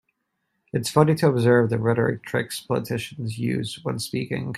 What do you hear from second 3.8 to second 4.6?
when speaking.